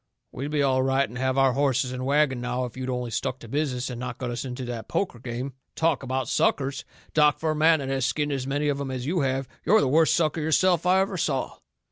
"We'd 0.31 0.49
be 0.49 0.63
all 0.63 0.81
right 0.81 1.07
and 1.07 1.15
have 1.19 1.37
our 1.37 1.53
horses 1.53 1.91
and 1.91 2.07
wagon 2.07 2.41
now 2.41 2.65
if 2.65 2.75
you'd 2.75 2.89
only 2.89 3.11
stuck 3.11 3.37
to 3.41 3.47
business 3.47 3.87
and 3.91 3.99
not 3.99 4.17
got 4.17 4.31
us 4.31 4.43
into 4.43 4.65
that 4.65 4.87
poker 4.87 5.19
game. 5.19 5.53
Talk 5.75 6.01
about 6.01 6.27
suckers! 6.27 6.83
Doc, 7.13 7.37
for 7.37 7.51
a 7.51 7.55
man 7.55 7.77
that 7.81 7.89
has 7.89 8.03
skinned 8.03 8.31
as 8.31 8.47
many 8.47 8.67
of 8.67 8.81
'em 8.81 8.89
as 8.89 9.05
you 9.05 9.19
have, 9.19 9.47
you're 9.63 9.79
the 9.79 9.87
worst 9.87 10.15
sucker 10.15 10.41
yourself 10.41 10.87
I 10.87 11.01
ever 11.01 11.17
saw." 11.17 11.59